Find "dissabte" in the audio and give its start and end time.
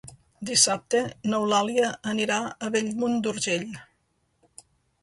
0.49-1.01